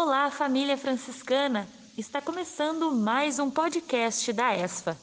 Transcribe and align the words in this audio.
Olá, 0.00 0.30
família 0.30 0.78
franciscana! 0.78 1.66
Está 1.96 2.22
começando 2.22 2.92
mais 2.92 3.40
um 3.40 3.50
podcast 3.50 4.32
da 4.32 4.56
ESFA. 4.56 4.96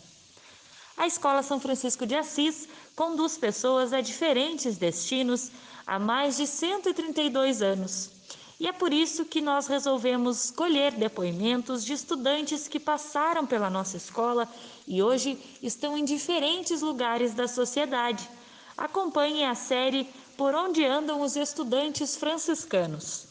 A 0.96 1.06
Escola 1.06 1.44
São 1.44 1.60
Francisco 1.60 2.06
de 2.06 2.16
Assis 2.16 2.66
conduz 2.96 3.38
pessoas 3.38 3.92
a 3.92 4.00
diferentes 4.00 4.78
destinos 4.78 5.52
há 5.86 6.00
mais 6.00 6.38
de 6.38 6.48
132 6.48 7.62
anos. 7.62 8.10
E 8.58 8.70
é 8.70 8.72
por 8.72 8.94
isso 8.94 9.26
que 9.26 9.42
nós 9.42 9.68
resolvemos 9.68 10.50
colher 10.50 10.94
depoimentos 10.94 11.84
de 11.84 11.92
estudantes 11.92 12.70
que 12.70 12.80
passaram 12.80 13.46
pela 13.46 13.70
nossa 13.70 13.98
escola 13.98 14.48
e 14.88 15.04
hoje 15.04 15.38
estão 15.62 15.98
em 15.98 16.06
diferentes 16.06 16.82
lugares 16.82 17.34
da 17.34 17.50
sociedade. 17.50 18.30
Acompanhe 18.78 19.44
a 19.44 19.56
série 19.56 20.08
Por 20.38 20.56
Onde 20.56 20.86
Andam 20.86 21.20
os 21.20 21.36
Estudantes 21.36 22.16
Franciscanos. 22.16 23.25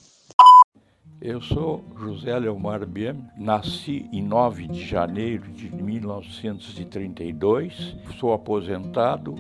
Eu 1.24 1.40
sou 1.40 1.82
José 1.98 2.38
Leomar 2.38 2.84
Biam, 2.84 3.16
nasci 3.34 4.06
em 4.12 4.22
9 4.22 4.68
de 4.68 4.84
janeiro 4.84 5.50
de 5.52 5.74
1932, 5.74 7.96
sou 8.20 8.34
aposentado 8.34 9.34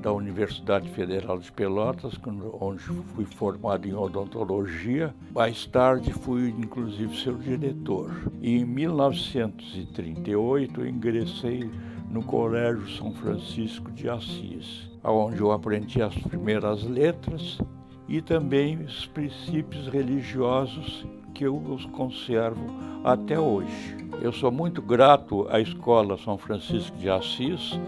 da 0.00 0.12
Universidade 0.12 0.88
Federal 0.90 1.40
de 1.40 1.50
Pelotas, 1.50 2.14
onde 2.60 2.78
fui 2.78 3.24
formado 3.24 3.88
em 3.88 3.94
odontologia. 3.94 5.12
Mais 5.34 5.66
tarde 5.66 6.12
fui 6.12 6.50
inclusive 6.50 7.16
seu 7.16 7.34
diretor. 7.34 8.12
E 8.40 8.56
em 8.56 8.64
1938 8.64 10.86
ingressei 10.86 11.68
no 12.08 12.22
Colégio 12.22 12.88
São 12.90 13.12
Francisco 13.12 13.90
de 13.90 14.08
Assis, 14.08 14.88
onde 15.02 15.40
eu 15.40 15.50
aprendi 15.50 16.00
as 16.00 16.14
primeiras 16.14 16.84
letras 16.84 17.58
e 18.08 18.22
também 18.22 18.78
os 18.78 19.06
princípios 19.06 19.86
religiosos 19.88 21.06
que 21.34 21.44
eu 21.44 21.56
os 21.56 21.84
conservo 21.86 22.66
até 23.04 23.38
hoje. 23.38 23.96
Eu 24.22 24.32
sou 24.32 24.50
muito 24.50 24.80
grato 24.80 25.46
à 25.50 25.60
Escola 25.60 26.16
São 26.18 26.38
Francisco 26.38 26.96
de 26.96 27.08
Assis 27.10 27.78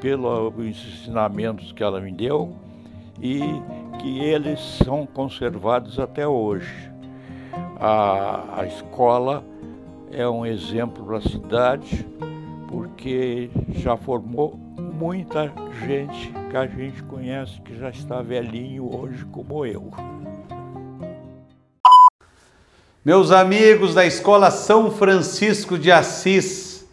pelos 0.00 0.52
ensinamentos 0.58 1.72
que 1.72 1.82
ela 1.82 2.00
me 2.00 2.12
deu 2.12 2.54
e 3.20 3.40
que 4.00 4.18
eles 4.18 4.60
são 4.84 5.06
conservados 5.06 5.98
até 5.98 6.26
hoje. 6.26 6.90
A, 7.78 8.60
a 8.60 8.66
escola 8.66 9.44
é 10.10 10.28
um 10.28 10.44
exemplo 10.44 11.04
para 11.06 11.18
a 11.18 11.20
cidade 11.20 12.06
porque 12.68 13.48
já 13.70 13.96
formou 13.96 14.58
muita 14.92 15.50
gente 15.86 16.32
que 16.50 16.56
a 16.56 16.66
gente 16.66 17.02
conhece 17.04 17.60
que 17.62 17.76
já 17.78 17.88
está 17.88 18.20
velhinho 18.20 18.94
hoje 18.94 19.24
como 19.32 19.64
eu. 19.64 19.90
Meus 23.04 23.32
amigos 23.32 23.94
da 23.94 24.04
Escola 24.06 24.50
São 24.50 24.90
Francisco 24.90 25.78
de 25.78 25.90
Assis, 25.90 26.86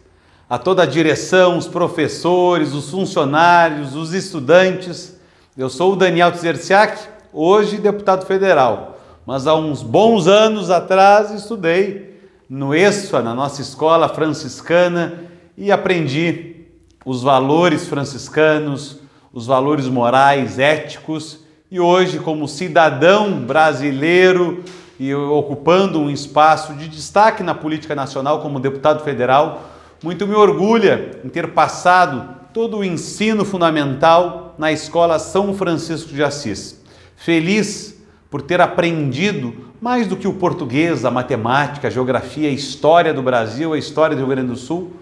a 0.48 0.58
toda 0.58 0.82
a 0.82 0.86
direção, 0.86 1.56
os 1.56 1.68
professores, 1.68 2.72
os 2.72 2.90
funcionários, 2.90 3.94
os 3.94 4.12
estudantes, 4.12 5.20
eu 5.56 5.68
sou 5.68 5.92
o 5.92 5.96
Daniel 5.96 6.32
Tzerciak, 6.32 7.00
hoje 7.32 7.78
deputado 7.78 8.26
federal, 8.26 8.98
mas 9.26 9.46
há 9.46 9.54
uns 9.54 9.82
bons 9.82 10.26
anos 10.26 10.70
atrás 10.70 11.30
estudei 11.30 12.18
no 12.48 12.74
ESFA, 12.74 13.22
na 13.22 13.34
nossa 13.34 13.60
escola 13.60 14.08
franciscana, 14.08 15.26
e 15.56 15.70
aprendi 15.70 16.59
os 17.04 17.22
valores 17.22 17.86
franciscanos, 17.88 18.98
os 19.32 19.46
valores 19.46 19.86
morais, 19.86 20.58
éticos, 20.58 21.40
e 21.70 21.78
hoje, 21.78 22.18
como 22.18 22.48
cidadão 22.48 23.40
brasileiro 23.40 24.64
e 24.98 25.14
ocupando 25.14 26.00
um 26.00 26.10
espaço 26.10 26.74
de 26.74 26.88
destaque 26.88 27.42
na 27.42 27.54
política 27.54 27.94
nacional 27.94 28.40
como 28.40 28.58
deputado 28.58 29.04
federal, 29.04 29.70
muito 30.02 30.26
me 30.26 30.34
orgulha 30.34 31.20
em 31.24 31.28
ter 31.28 31.52
passado 31.52 32.40
todo 32.52 32.78
o 32.78 32.84
ensino 32.84 33.44
fundamental 33.44 34.54
na 34.58 34.72
Escola 34.72 35.18
São 35.18 35.54
Francisco 35.54 36.12
de 36.12 36.22
Assis. 36.22 36.82
Feliz 37.16 37.96
por 38.28 38.42
ter 38.42 38.60
aprendido 38.60 39.54
mais 39.80 40.06
do 40.06 40.16
que 40.16 40.28
o 40.28 40.34
português, 40.34 41.04
a 41.04 41.10
matemática, 41.10 41.88
a 41.88 41.90
geografia, 41.90 42.48
a 42.48 42.52
história 42.52 43.14
do 43.14 43.22
Brasil, 43.22 43.72
a 43.72 43.78
história 43.78 44.14
do 44.14 44.20
Rio 44.20 44.28
Grande 44.28 44.48
do 44.48 44.56
Sul, 44.56 44.92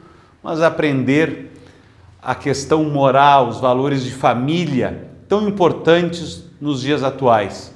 mas 0.43 0.61
aprender 0.61 1.58
a 2.23 2.35
questão 2.35 2.85
moral, 2.85 3.49
os 3.49 3.61
valores 3.61 4.05
de 4.05 4.13
família 4.13 5.09
tão 5.29 5.49
importantes 5.49 6.45
nos 6.61 6.81
dias 6.81 7.03
atuais. 7.03 7.73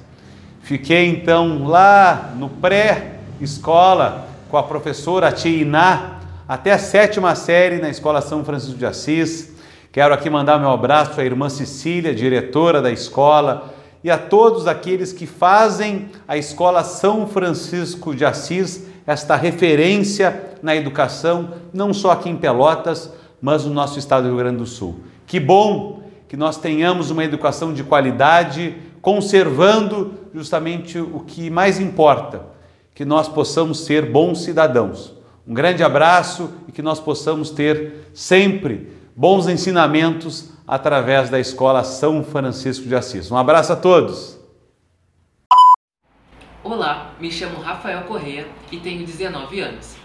Fiquei 0.61 1.07
então 1.07 1.65
lá 1.67 2.33
no 2.37 2.49
pré-escola 2.49 4.27
com 4.49 4.57
a 4.57 4.63
professora 4.63 5.31
Tia 5.31 5.61
Iná, 5.61 6.19
até 6.47 6.71
a 6.73 6.77
sétima 6.77 7.35
série 7.35 7.79
na 7.79 7.89
Escola 7.89 8.21
São 8.21 8.43
Francisco 8.43 8.77
de 8.77 8.85
Assis. 8.85 9.53
Quero 9.91 10.13
aqui 10.13 10.29
mandar 10.29 10.59
meu 10.59 10.71
abraço 10.71 11.19
à 11.19 11.23
irmã 11.23 11.49
Cecília, 11.49 12.13
diretora 12.13 12.81
da 12.81 12.91
escola, 12.91 13.73
e 14.03 14.11
a 14.11 14.17
todos 14.17 14.67
aqueles 14.67 15.13
que 15.13 15.25
fazem 15.25 16.09
a 16.27 16.37
Escola 16.37 16.83
São 16.83 17.25
Francisco 17.27 18.13
de 18.13 18.25
Assis 18.25 18.85
esta 19.05 19.35
referência 19.35 20.55
na 20.61 20.75
educação, 20.75 21.55
não 21.73 21.93
só 21.93 22.11
aqui 22.11 22.29
em 22.29 22.35
Pelotas, 22.35 23.11
mas 23.43 23.65
no 23.65 23.73
nosso 23.73 23.99
estado 23.99 24.23
do 24.23 24.29
Rio 24.29 24.37
Grande 24.37 24.59
do 24.59 24.65
Sul. 24.65 25.01
Que 25.27 25.37
bom 25.37 26.01
que 26.29 26.37
nós 26.37 26.55
tenhamos 26.55 27.11
uma 27.11 27.25
educação 27.25 27.73
de 27.73 27.83
qualidade, 27.83 28.77
conservando 29.01 30.13
justamente 30.33 30.97
o 30.97 31.19
que 31.19 31.49
mais 31.49 31.77
importa, 31.77 32.45
que 32.95 33.03
nós 33.03 33.27
possamos 33.27 33.81
ser 33.81 34.09
bons 34.09 34.43
cidadãos. 34.43 35.13
Um 35.45 35.53
grande 35.53 35.83
abraço 35.83 36.51
e 36.69 36.71
que 36.71 36.81
nós 36.81 37.01
possamos 37.01 37.49
ter 37.49 38.09
sempre 38.13 38.93
bons 39.13 39.49
ensinamentos 39.49 40.53
através 40.65 41.29
da 41.29 41.37
Escola 41.37 41.83
São 41.83 42.23
Francisco 42.23 42.87
de 42.87 42.95
Assis. 42.95 43.29
Um 43.29 43.35
abraço 43.35 43.73
a 43.73 43.75
todos! 43.75 44.39
Olá, 46.63 47.11
me 47.19 47.29
chamo 47.29 47.59
Rafael 47.59 48.03
Correia 48.03 48.47
e 48.71 48.77
tenho 48.77 49.05
19 49.05 49.59
anos. 49.59 49.95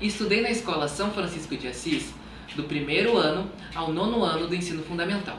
Estudei 0.00 0.42
na 0.42 0.50
Escola 0.50 0.88
São 0.88 1.12
Francisco 1.12 1.56
de 1.56 1.68
Assis 1.68 2.18
do 2.56 2.64
primeiro 2.64 3.16
ano 3.16 3.50
ao 3.74 3.92
nono 3.92 4.24
ano 4.24 4.46
do 4.46 4.54
ensino 4.54 4.82
fundamental. 4.82 5.38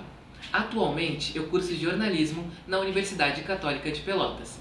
Atualmente, 0.52 1.36
eu 1.36 1.48
curso 1.48 1.76
jornalismo 1.76 2.50
na 2.68 2.80
Universidade 2.80 3.42
Católica 3.42 3.92
de 3.92 4.02
Pelotas. 4.02 4.60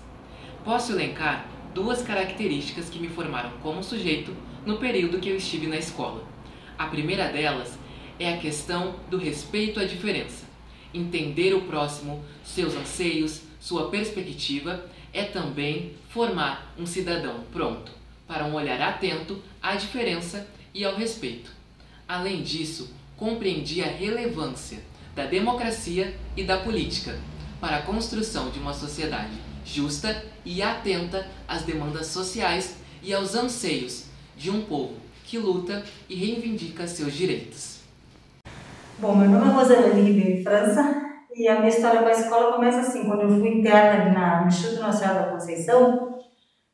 Posso 0.65 0.93
elencar 0.93 1.47
duas 1.75 2.03
características 2.03 2.89
que 2.89 2.99
me 2.99 3.09
formaram 3.09 3.51
como 3.63 3.83
sujeito 3.83 4.37
no 4.67 4.79
período 4.79 5.19
que 5.19 5.29
eu 5.29 5.37
estive 5.37 5.67
na 5.67 5.77
escola. 5.77 6.25
A 6.77 6.87
primeira 6.87 7.29
delas 7.29 7.79
é 8.19 8.35
a 8.35 8.39
questão 8.39 8.97
do 9.09 9.17
respeito 9.17 9.81
à 9.81 9.85
diferença. 9.85 10.47
Entender 10.93 11.55
o 11.55 11.63
próximo, 11.63 12.25
seus 12.45 12.75
anseios, 12.75 13.43
sua 13.61 13.89
perspectiva 13.89 14.85
é 15.13 15.25
também 15.25 15.95
formar 16.09 16.75
um 16.79 16.87
cidadão 16.87 17.45
pronto 17.53 17.93
para 18.27 18.45
um 18.45 18.55
olhar 18.55 18.81
atento 18.81 19.43
à 19.63 19.75
diferença 19.75 20.49
e 20.75 20.85
ao 20.85 20.95
respeito. 20.95 21.58
Além 22.09 22.43
disso, 22.43 22.91
compreendi 23.19 23.83
a 23.83 23.87
relevância 23.87 24.79
da 25.15 25.27
democracia 25.27 26.15
e 26.35 26.43
da 26.43 26.57
política 26.57 27.19
para 27.61 27.77
a 27.77 27.83
construção 27.83 28.49
de 28.49 28.59
uma 28.59 28.73
sociedade 28.73 29.37
justa 29.63 30.25
e 30.43 30.63
atenta 30.63 31.27
às 31.47 31.65
demandas 31.65 32.07
sociais 32.07 32.79
e 33.03 33.13
aos 33.13 33.35
anseios 33.35 34.07
de 34.39 34.51
um 34.51 34.63
povo 34.63 34.95
que 35.25 35.37
luta 35.37 35.85
e 36.09 36.15
reivindica 36.15 36.87
seus 36.87 37.13
direitos. 37.13 37.81
Bom, 38.99 39.15
meu 39.15 39.29
nome 39.29 39.51
é 39.51 39.53
Rosana 39.53 39.95
Ribeiro 39.95 40.43
França 40.43 41.03
e 41.35 41.47
a 41.47 41.57
minha 41.57 41.69
história 41.69 42.01
com 42.01 42.09
a 42.09 42.13
escola 42.13 42.55
começa 42.55 42.81
assim, 42.81 43.05
quando 43.05 43.23
eu 43.23 43.39
fui 43.39 43.49
interna 43.59 44.13
na, 44.13 44.41
no 44.41 44.49
Instituto 44.49 44.81
Nacional 44.81 45.15
da 45.15 45.33
Conceição, 45.33 46.19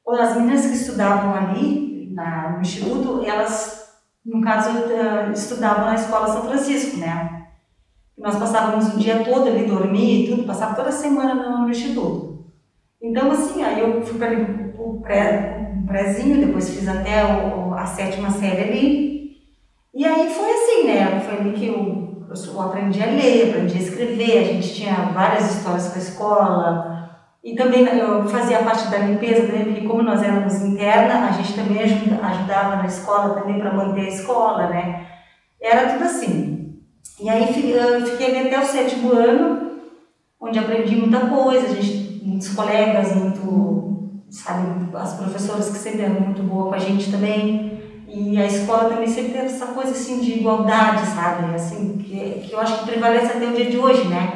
quando 0.05 0.21
as 0.21 0.37
meninas 0.37 0.67
que 0.67 0.75
estudavam 0.75 1.35
ali 1.35 2.11
na, 2.15 2.53
no 2.53 2.61
Instituto, 2.61 3.25
elas, 3.25 3.84
no 4.25 4.41
caso, 4.41 4.71
eh, 4.91 5.33
estudavam 5.33 5.87
na 5.87 5.95
Escola 5.95 6.29
São 6.29 6.45
Francisco, 6.45 6.99
né? 6.99 7.47
Nós 8.17 8.39
passávamos 8.39 8.95
o 8.95 8.99
dia 8.99 9.25
todo 9.25 9.49
ali, 9.49 9.67
dormir 9.67 10.25
e 10.25 10.31
tudo, 10.31 10.45
passava 10.45 10.75
toda 10.75 10.93
semana 10.93 11.35
no, 11.35 11.59
no 11.65 11.71
Instituto. 11.71 12.45
Então, 13.03 13.31
assim, 13.31 13.63
aí 13.63 13.81
eu 13.81 14.03
fui 14.03 14.19
para 14.19 14.33
o 14.79 15.01
pré, 15.03 15.73
um 15.77 15.85
prézinho, 15.87 16.47
depois 16.47 16.71
fiz 16.71 16.89
até 16.89 17.25
o, 17.25 17.75
a 17.75 17.85
sétima 17.85 18.31
série 18.31 18.63
ali. 18.63 19.37
E 19.93 20.05
aí 20.05 20.31
foi 20.31 20.51
assim, 20.51 20.87
né? 20.87 21.21
Foi 21.21 21.39
ali 21.39 21.53
que 21.53 21.67
eu 21.67 22.05
eu 22.47 22.61
aprendi 22.61 23.01
a 23.01 23.07
ler, 23.07 23.51
aprendi 23.51 23.77
a 23.77 23.81
escrever, 23.81 24.39
a 24.39 24.45
gente 24.45 24.75
tinha 24.75 24.95
várias 25.15 25.57
histórias 25.57 25.89
com 25.89 25.95
a 25.95 26.03
escola. 26.03 27.04
E 27.45 27.55
também 27.55 27.87
eu 27.87 28.27
fazia 28.27 28.63
parte 28.63 28.89
da 28.89 28.99
limpeza 28.99 29.47
também, 29.47 29.65
porque 29.65 29.87
como 29.87 30.03
nós 30.03 30.23
éramos 30.23 30.63
interna, 30.63 31.29
a 31.29 31.33
gente 31.33 31.53
também 31.53 31.83
ajuda, 31.83 32.25
ajudava 32.27 32.77
na 32.77 32.87
escola 32.87 33.35
também 33.35 33.59
para 33.61 33.75
manter 33.75 34.07
a 34.07 34.09
escola, 34.09 34.69
né? 34.69 35.07
Era 35.61 35.93
tudo 35.93 36.05
assim. 36.05 36.81
E 37.21 37.29
aí 37.29 37.47
fiquei 37.53 38.47
até 38.47 38.59
o 38.59 38.65
sétimo 38.65 39.13
ano, 39.13 39.73
onde 40.41 40.59
aprendi 40.59 40.97
muita 40.97 41.21
coisa, 41.27 41.67
a 41.67 41.71
gente, 41.71 42.25
muitos 42.25 42.49
colegas 42.49 43.15
muito 43.15 43.85
sabe, 44.31 44.89
as 44.97 45.15
professoras 45.15 45.71
que 45.71 45.79
sempre 45.79 46.03
eram 46.03 46.21
muito 46.21 46.43
boas 46.43 46.69
com 46.69 46.75
a 46.75 46.79
gente 46.79 47.11
também. 47.11 47.75
E 48.09 48.37
a 48.37 48.47
escola 48.47 48.89
também 48.89 49.07
sempre 49.07 49.33
teve 49.33 49.47
essa 49.47 49.67
coisa 49.67 49.91
assim 49.91 50.21
de 50.21 50.39
igualdade, 50.39 51.07
sabe? 51.07 51.55
Assim, 51.55 51.99
que, 51.99 52.41
que 52.41 52.53
eu 52.53 52.61
acho 52.61 52.79
que 52.79 52.91
prevalece 52.91 53.27
até 53.27 53.47
o 53.47 53.55
dia 53.55 53.71
de 53.71 53.79
hoje, 53.79 54.09
né? 54.09 54.34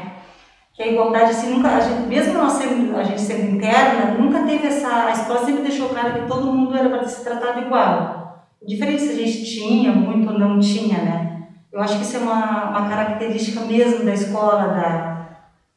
Que 0.79 0.85
a 0.85 0.93
igualdade, 0.93 1.31
assim, 1.33 1.55
nunca, 1.55 1.71
a 1.71 1.81
gente, 1.81 2.07
mesmo 2.07 2.35
nós 2.35 2.53
sendo, 2.53 2.97
a 2.97 3.03
gente 3.03 3.21
sendo 3.21 3.57
interna, 3.57 4.15
nunca 4.17 4.45
teve 4.45 4.69
essa. 4.69 5.07
A 5.07 5.11
escola 5.11 5.45
sempre 5.45 5.63
deixou 5.63 5.89
claro 5.89 6.13
que 6.13 6.29
todo 6.29 6.53
mundo 6.53 6.77
era 6.77 6.89
para 6.89 7.03
ser 7.03 7.25
tratado 7.25 7.63
igual. 7.63 8.47
Diferente 8.65 9.03
se 9.03 9.11
a 9.11 9.17
gente 9.17 9.45
tinha 9.45 9.91
muito 9.91 10.33
ou 10.33 10.39
não 10.39 10.61
tinha, 10.61 10.99
né? 10.99 11.49
Eu 11.73 11.81
acho 11.81 11.97
que 11.97 12.05
isso 12.05 12.19
é 12.19 12.21
uma, 12.21 12.71
uma 12.71 12.89
característica 12.89 13.63
mesmo 13.63 14.05
da 14.05 14.15
escola, 14.15 14.69
da, 14.69 15.29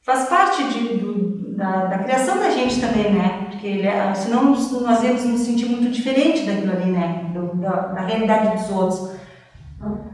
faz 0.04 0.30
parte 0.30 0.66
de, 0.66 0.98
do, 0.98 1.56
da, 1.56 1.86
da 1.86 1.98
criação 1.98 2.38
da 2.38 2.52
gente 2.52 2.80
também, 2.80 3.12
né? 3.12 3.48
Porque 3.50 3.66
ele, 3.66 3.88
é, 3.88 4.14
senão 4.14 4.52
nós 4.52 5.04
íamos 5.04 5.26
nos 5.26 5.42
sentir 5.42 5.66
muito 5.66 5.92
diferente 5.92 6.46
daquilo 6.46 6.74
ali, 6.74 6.92
né? 6.92 7.32
Do, 7.34 7.56
da, 7.56 7.88
da 7.88 8.02
realidade 8.02 8.56
dos 8.56 8.70
outros. 8.70 9.21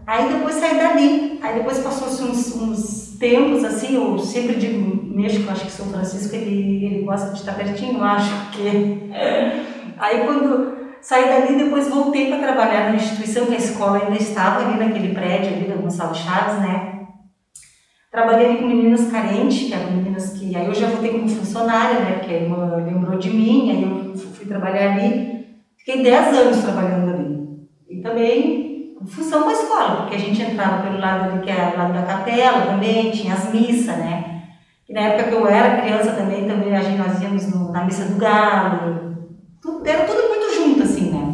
Aí 0.06 0.30
depois 0.30 0.56
saí 0.56 0.78
dali, 0.78 1.40
aí 1.42 1.56
depois 1.56 1.80
passou-se 1.80 2.24
uns, 2.24 2.56
uns 2.56 3.18
tempos 3.19 3.64
assim, 3.66 3.96
eu 3.96 4.18
sempre 4.18 4.56
digo, 4.56 5.14
México, 5.14 5.52
acho 5.52 5.66
que 5.66 5.72
São 5.72 5.88
Francisco, 5.88 6.34
ele, 6.36 6.86
ele 6.86 7.04
gosta 7.04 7.31
de 7.31 7.40
estar 7.40 7.54
pertinho, 7.54 8.02
acho 8.04 8.52
que. 8.52 9.12
Aí 10.00 10.25
quando 10.25 10.78
saí 11.02 11.25
dali, 11.25 11.58
depois 11.58 11.88
voltei 11.88 12.28
para 12.28 12.38
trabalhar 12.38 12.90
na 12.90 12.96
instituição, 12.96 13.48
que 13.48 13.56
a 13.56 13.58
escola 13.58 13.98
ainda 13.98 14.16
estava 14.16 14.64
ali 14.64 14.78
naquele 14.78 15.14
prédio 15.14 15.56
ali 15.56 15.68
da 15.68 15.75
Gonçalo 15.75 16.14
Chaves, 16.14 16.60
né? 16.60 17.08
Trabalhei 18.12 18.46
ali 18.48 18.58
com 18.60 18.68
meninas 18.68 19.12
carentes, 19.12 19.68
que 19.68 19.74
eram 19.74 19.92
meninas 19.92 20.34
que. 20.34 20.56
Aí 20.56 20.68
eu 20.68 20.74
já 20.74 20.88
voltei 20.88 21.12
como 21.12 21.28
funcionária, 21.28 22.00
né? 22.00 22.12
Porque 22.19 22.34
a 22.34 22.38
irmã 22.38 22.75
lembrou 22.75 23.18
de 23.18 23.31
mim, 23.31 23.72
aí 23.72 23.84
eu 23.84 24.16
fui 24.16 24.46
trabalhar 24.46 24.94
ali. 24.94 25.48
Fiquei 25.78 26.04
10 26.04 26.38
anos 26.38 26.64
trabalhando 26.64 27.10
ali. 27.10 27.48
E 27.90 28.02
também 28.02 28.67
função 29.07 29.45
da 29.45 29.54
escola, 29.54 29.95
porque 29.98 30.15
a 30.15 30.19
gente 30.19 30.42
entrava 30.42 30.83
pelo 30.83 31.00
lado 31.00 31.42
que 31.42 31.50
era 31.50 31.75
o 31.75 31.77
lado 31.77 31.94
da 31.94 32.01
capela 32.04 32.62
também, 32.62 33.12
tinha 33.12 33.33
as 33.33 33.51
missas, 33.51 33.98
né? 33.98 34.44
E 34.88 34.94
na 34.94 35.01
época 35.01 35.30
que 35.30 35.36
eu 35.36 35.48
era 35.48 35.81
criança 35.81 36.12
também, 36.12 36.48
também 36.48 36.75
a 36.75 36.81
gente, 36.81 36.98
nós 36.98 37.21
íamos 37.21 37.48
no, 37.48 37.71
na 37.71 37.83
missa 37.83 38.06
do 38.06 38.15
galo. 38.15 39.18
Tudo, 39.62 39.86
era 39.86 40.06
tudo 40.06 40.30
muito 40.30 40.56
junto, 40.56 40.83
assim, 40.83 41.09
né? 41.12 41.33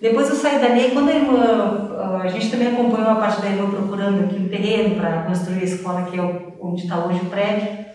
Depois 0.00 0.28
eu 0.28 0.36
saí 0.36 0.58
dali, 0.58 0.90
quando 0.90 1.08
a 1.08 1.14
irmã 1.14 1.86
a 2.22 2.28
gente 2.28 2.50
também 2.50 2.68
acompanhou 2.68 3.10
a 3.10 3.16
parte 3.16 3.40
da 3.40 3.48
irmã 3.48 3.70
procurando 3.70 4.24
aqui 4.24 4.36
o 4.36 4.48
terreno 4.48 4.96
para 4.96 5.22
construir 5.22 5.60
a 5.60 5.64
escola, 5.64 6.02
que 6.02 6.18
é 6.18 6.22
onde 6.60 6.82
está 6.82 7.04
hoje 7.04 7.20
o 7.20 7.30
prédio. 7.30 7.86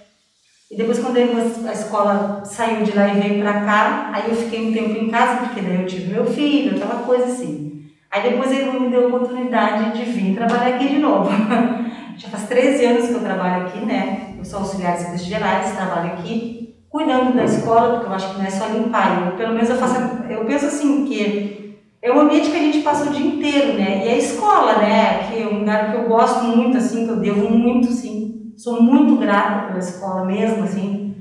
E 0.72 0.78
depois, 0.78 1.00
quando 1.00 1.18
a, 1.18 1.20
irmã, 1.20 1.42
a 1.68 1.74
escola 1.74 2.42
saiu 2.46 2.84
de 2.84 2.96
lá 2.96 3.10
e 3.10 3.20
veio 3.20 3.42
para 3.42 3.66
cá, 3.66 4.12
aí 4.14 4.30
eu 4.30 4.36
fiquei 4.36 4.70
um 4.70 4.74
tempo 4.74 4.98
em 4.98 5.10
casa, 5.10 5.46
porque 5.46 5.62
daí 5.62 5.82
eu 5.82 5.86
tive 5.86 6.14
meu 6.14 6.26
filho, 6.26 6.78
aquela 6.78 7.04
coisa 7.04 7.26
assim. 7.26 7.71
Aí 8.12 8.30
depois 8.30 8.52
irmã 8.52 8.78
me 8.78 8.90
deu 8.90 9.06
a 9.06 9.08
oportunidade 9.08 9.98
de 9.98 10.12
vir 10.12 10.36
trabalhar 10.36 10.76
aqui 10.76 10.90
de 10.90 11.00
novo. 11.00 11.30
Já 12.18 12.28
faz 12.28 12.44
13 12.48 12.86
anos 12.86 13.08
que 13.08 13.14
eu 13.14 13.22
trabalho 13.22 13.66
aqui, 13.66 13.86
né? 13.86 14.36
Eu 14.38 14.44
sou 14.44 14.60
auxiliar 14.60 14.98
de 14.98 15.04
serviços 15.04 15.28
gerais, 15.28 15.76
trabalho 15.76 16.14
aqui, 16.14 16.76
cuidando 16.90 17.34
da 17.34 17.46
escola, 17.46 17.94
porque 17.94 18.08
eu 18.08 18.14
acho 18.14 18.32
que 18.32 18.40
não 18.40 18.46
é 18.46 18.50
só 18.50 18.68
limpar. 18.68 19.28
Eu, 19.28 19.38
pelo 19.38 19.54
menos 19.54 19.70
eu 19.70 19.78
faço, 19.78 19.96
eu 20.30 20.44
penso 20.44 20.66
assim, 20.66 21.06
que 21.06 21.86
é 22.02 22.12
um 22.12 22.20
ambiente 22.20 22.52
que 22.52 22.58
a 22.58 22.60
gente 22.60 22.80
passa 22.80 23.10
o 23.10 23.14
dia 23.14 23.26
inteiro, 23.26 23.78
né? 23.78 24.06
E 24.06 24.10
a 24.10 24.18
escola, 24.18 24.80
né? 24.80 25.30
Que 25.30 25.42
é 25.42 25.48
um 25.48 25.60
lugar 25.60 25.92
que 25.92 25.98
eu 25.98 26.10
gosto 26.10 26.44
muito, 26.44 26.78
assim, 26.78 27.06
que 27.06 27.12
eu 27.12 27.20
devo 27.22 27.50
muito, 27.50 27.88
sim. 27.94 28.52
Sou 28.58 28.84
muito 28.84 29.16
grata 29.16 29.68
pela 29.68 29.80
escola 29.80 30.26
mesmo, 30.26 30.64
assim. 30.66 31.16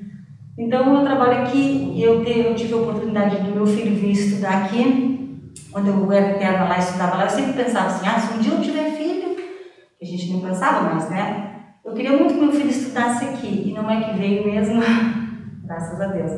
Então, 0.59 0.93
eu 0.97 1.05
trabalho 1.05 1.43
aqui 1.43 1.95
eu, 2.03 2.23
eu 2.25 2.55
tive 2.55 2.75
a 2.75 2.79
oportunidade 2.79 3.37
do 3.37 3.55
meu 3.55 3.67
filho 3.67 3.95
vir 3.95 4.11
estudar 4.11 4.65
aqui. 4.65 5.10
Quando 5.73 5.89
eu 5.89 6.13
era 6.13 6.37
interna 6.37 6.65
lá, 6.65 6.79
estudava 6.79 7.17
lá, 7.17 7.25
eu 7.25 7.31
sempre 7.31 7.53
pensava 7.53 7.87
assim, 7.87 8.07
ah, 8.07 8.19
se 8.19 8.35
um 8.35 8.39
dia 8.39 8.53
eu 8.53 8.61
tiver 8.61 8.91
filho, 8.93 9.37
a 10.01 10.05
gente 10.05 10.33
não 10.33 10.41
pensava 10.41 10.89
mais, 10.89 11.09
né? 11.11 11.51
Eu 11.85 11.95
queria 11.95 12.17
muito 12.17 12.35
que 12.35 12.41
meu 12.41 12.53
filho 12.53 12.71
estudasse 12.71 13.25
aqui, 13.25 13.65
e 13.69 13.73
não 13.73 13.91
é 13.91 14.03
que 14.03 14.19
veio 14.19 14.45
mesmo, 14.45 14.83
graças 15.65 16.01
a 16.01 16.07
Deus. 16.07 16.33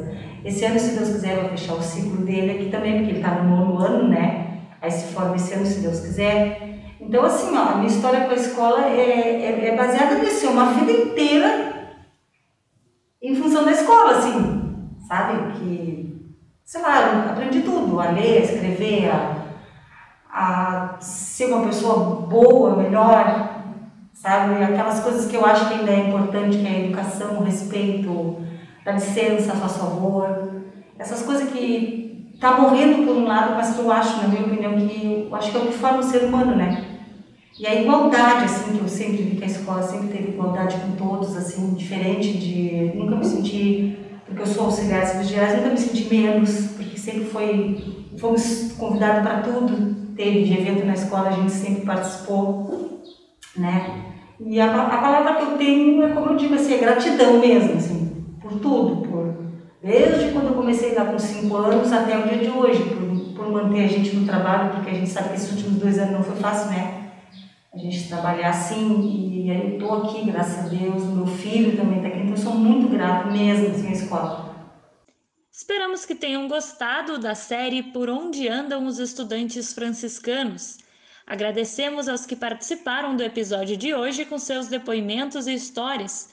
Esse 0.45 0.65
ano, 0.65 0.79
se 0.79 0.97
Deus 0.97 1.09
quiser, 1.09 1.37
vai 1.37 1.49
fechar 1.51 1.75
o 1.75 1.83
ciclo 1.83 2.25
dele 2.25 2.53
aqui 2.53 2.71
também, 2.71 2.99
porque 2.99 3.11
ele 3.11 3.19
está 3.19 3.37
no 3.37 3.57
nono 3.57 3.79
ano, 3.79 4.09
né? 4.09 4.61
Aí 4.81 4.91
se 4.91 5.13
forma 5.15 5.37
esse 5.37 5.55
ano, 5.55 5.65
se 5.65 5.81
Deus 5.81 6.01
quiser. 6.01 6.97
Então, 7.01 7.25
assim, 7.25 7.57
ó, 7.57 7.63
a 7.63 7.75
minha 7.77 7.89
história 7.89 8.25
com 8.25 8.31
a 8.31 8.35
escola 8.35 8.87
é, 8.87 9.01
é, 9.01 9.69
é 9.69 9.77
baseada 9.77 10.17
nisso, 10.19 10.47
é 10.47 10.51
uma 10.51 10.73
vida 10.73 10.93
inteira 10.93 11.73
em 13.23 13.35
função 13.37 13.65
da 13.65 13.71
escola, 13.71 14.19
assim, 14.19 14.87
sabe? 15.07 15.53
Que, 15.53 16.12
sei 16.65 16.83
lá, 16.83 17.27
aprendi 17.31 17.63
tudo, 17.63 18.01
a 18.01 18.11
ler, 18.11 18.39
a 18.39 18.45
escrever, 18.45 19.11
a, 19.11 19.45
a 20.31 21.01
ser 21.01 21.47
uma 21.47 21.67
pessoa 21.67 22.27
boa, 22.27 22.77
melhor, 22.77 23.63
sabe? 24.15 24.63
Aquelas 24.63 25.01
coisas 25.01 25.31
que 25.31 25.37
eu 25.37 25.45
acho 25.45 25.69
que 25.69 25.75
ainda 25.75 25.91
é 25.91 26.09
importante, 26.09 26.59
que 26.59 26.67
é 26.67 26.71
a 26.71 26.81
educação, 26.81 27.39
o 27.39 27.45
respeito, 27.45 28.39
dá 28.85 28.93
licença, 28.93 29.53
faz 29.53 29.77
favor. 29.77 30.63
Essas 30.99 31.23
coisas 31.23 31.51
que 31.51 32.37
tá 32.41 32.59
morrendo 32.61 33.07
por 33.07 33.17
um 33.17 33.27
lado, 33.27 33.55
mas 33.55 33.75
que 33.75 33.81
eu 33.81 33.91
acho, 33.91 34.17
na 34.17 34.29
minha 34.29 34.43
opinião, 34.43 34.75
que 34.77 35.29
eu 35.29 35.37
acho 35.37 35.51
que 35.51 35.57
é 35.57 35.61
o 35.61 35.67
que 35.67 35.73
forma 35.73 35.99
o 35.99 36.03
ser 36.03 36.25
humano, 36.25 36.57
né? 36.57 36.93
E 37.59 37.67
a 37.67 37.81
igualdade, 37.81 38.47
assim, 38.47 38.77
que 38.77 38.83
eu 38.83 38.89
sempre 38.89 39.19
vi 39.19 39.37
que 39.37 39.45
a 39.45 39.47
escola 39.47 39.83
sempre 39.83 40.09
teve 40.09 40.33
igualdade 40.33 40.77
com 40.77 40.97
todos, 40.97 41.37
assim, 41.37 41.75
diferente 41.75 42.33
de... 42.39 42.93
Nunca 42.97 43.17
me 43.17 43.25
senti, 43.25 43.99
porque 44.33 44.43
eu 44.43 44.55
sou 44.55 44.65
auxiliar 44.67 45.03
de 45.03 45.09
serviços 45.09 45.57
nunca 45.57 45.71
me 45.71 45.79
senti 45.79 46.15
menos, 46.15 46.67
porque 46.77 46.99
sempre 46.99 47.25
foi... 47.25 48.03
Fomos 48.19 48.73
convidados 48.79 49.23
para 49.23 49.41
tudo, 49.41 50.15
teve 50.15 50.45
de 50.45 50.53
evento 50.53 50.85
na 50.85 50.93
escola, 50.93 51.29
a 51.29 51.33
gente 51.33 51.51
sempre 51.51 51.87
participou, 51.87 53.03
né? 53.57 54.05
E 54.39 54.61
a, 54.61 54.67
a 54.67 54.99
palavra 54.99 55.35
que 55.37 55.43
eu 55.43 55.59
tenho 55.59 56.03
é, 56.03 56.09
como 56.11 56.31
eu 56.31 56.37
digo, 56.37 56.55
assim, 56.55 56.75
é 56.75 56.79
gratidão 56.79 57.39
mesmo, 57.39 57.75
assim 57.75 58.13
por 58.43 58.59
tudo, 58.59 59.09
por, 59.09 59.35
desde 59.83 60.33
quando 60.33 60.49
eu 60.49 60.55
comecei 60.55 60.95
lá 60.95 61.07
com 61.07 61.19
5 61.19 61.57
anos 61.57 61.93
até 61.93 62.19
o 62.19 62.29
dia 62.29 62.39
de 62.39 62.51
hoje, 62.51 62.83
por, 62.83 63.35
por 63.35 63.53
manter 63.53 63.85
a 63.85 63.89
gente 63.89 64.15
no 64.17 64.27
trabalho, 64.27 64.73
porque 64.73 64.91
a 64.91 64.95
gente 64.95 65.09
sabe 65.09 65.31
que 65.31 65.37
esses 65.37 65.53
últimos 65.53 65.79
dois 65.81 65.99
anos 65.99 66.13
não 66.13 66.23
foi 66.23 66.37
fácil, 66.37 66.71
né? 66.71 67.02
A 67.75 67.79
gente 67.79 68.07
trabalhar 68.07 68.51
assim, 68.51 69.01
e 69.01 69.49
eu 69.49 69.71
estou 69.71 70.03
aqui, 70.03 70.27
graças 70.27 70.67
a 70.67 70.69
Deus, 70.69 71.05
meu 71.05 71.27
filho 71.27 71.75
também 71.75 71.97
está 71.97 72.09
aqui, 72.09 72.19
então 72.19 72.35
eu 72.35 72.37
sou 72.37 72.55
muito 72.55 72.87
grata 72.89 73.31
mesmo 73.31 73.69
assim, 73.69 73.89
à 73.89 73.93
escola. 73.93 74.53
Esperamos 75.51 76.05
que 76.05 76.15
tenham 76.15 76.49
gostado 76.49 77.19
da 77.19 77.35
série 77.35 77.83
Por 77.83 78.11
Onde 78.11 78.47
Andam 78.47 78.85
os 78.85 78.99
Estudantes 78.99 79.73
Franciscanos. 79.73 80.79
Agradecemos 81.27 82.09
aos 82.09 82.27
que 82.27 82.37
participaram 82.37 83.17
do 83.17 83.23
episódio 83.23 83.75
de 83.75 83.95
hoje 83.95 84.27
com 84.27 84.39
seus 84.39 84.69
depoimentos 84.69 85.47
e 85.47 85.55
histórias. 85.55 86.29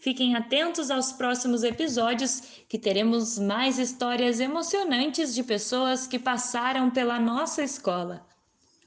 Fiquem 0.00 0.36
atentos 0.36 0.90
aos 0.90 1.12
próximos 1.12 1.64
episódios, 1.64 2.62
que 2.66 2.78
teremos 2.78 3.38
mais 3.38 3.78
histórias 3.78 4.40
emocionantes 4.40 5.34
de 5.34 5.42
pessoas 5.42 6.06
que 6.06 6.18
passaram 6.18 6.90
pela 6.90 7.20
nossa 7.20 7.62
escola. 7.62 8.24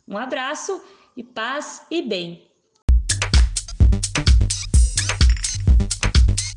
Um 0.07 0.17
abraço 0.17 0.81
e 1.19 1.23
paz 1.23 1.85
e 1.91 2.01
bem! 2.01 2.48